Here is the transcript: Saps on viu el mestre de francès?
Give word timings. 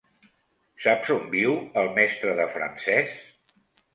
Saps 0.85 1.11
on 1.15 1.27
viu 1.33 1.53
el 1.81 1.91
mestre 1.99 2.35
de 2.39 2.47
francès? 2.57 3.13